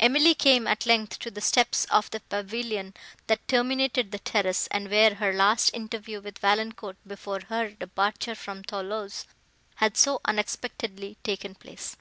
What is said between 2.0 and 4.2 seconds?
the pavilion, that terminated the